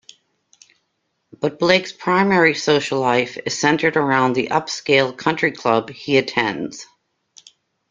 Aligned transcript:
But 1.41 1.59
Blake's 1.59 1.91
primary 1.91 2.55
social 2.55 2.99
life 2.99 3.37
is 3.45 3.61
centered 3.61 3.95
around 3.95 4.33
the 4.33 4.47
upscale 4.47 5.15
country 5.15 5.51
club 5.51 5.91
he 5.91 6.17
attends. 6.17 6.87